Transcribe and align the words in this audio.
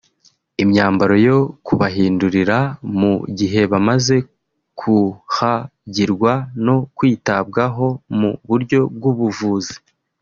imyambaro 0.63 1.15
yo 1.27 1.37
kubahindurira 1.65 2.57
mu 2.99 3.13
gihe 3.37 3.61
bamaze 3.71 4.15
kuhagirwa 4.79 6.33
no 6.65 6.75
kwitabwaho 6.95 7.87
mu 8.19 8.31
buryo 8.49 8.79
bw’ubuvuzi 8.95 9.75